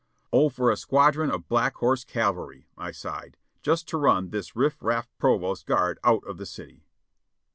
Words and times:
"O 0.33 0.49
for 0.49 0.71
a 0.71 0.77
squadron 0.77 1.29
of 1.29 1.47
Black 1.47 1.75
Horse 1.75 2.03
Cavalry," 2.03 2.65
I 2.75 2.89
sighed, 2.89 3.37
"just 3.61 3.87
to 3.89 3.99
run 3.99 4.31
this 4.31 4.55
riff 4.55 4.77
raff 4.81 5.07
provost 5.19 5.67
guard 5.67 5.99
out 6.03 6.23
of 6.23 6.37
the 6.39 6.47
city!" 6.47 6.87